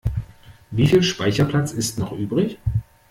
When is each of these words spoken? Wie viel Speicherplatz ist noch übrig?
Wie 0.71 0.87
viel 0.87 1.03
Speicherplatz 1.03 1.73
ist 1.73 1.99
noch 1.99 2.11
übrig? 2.13 2.57